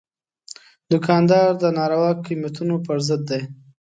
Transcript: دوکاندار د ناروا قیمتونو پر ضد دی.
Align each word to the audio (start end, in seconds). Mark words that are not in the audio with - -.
دوکاندار 0.91 1.49
د 1.63 1.65
ناروا 1.77 2.09
قیمتونو 2.25 2.75
پر 2.85 2.97
ضد 3.07 3.21
دی. 3.29 3.41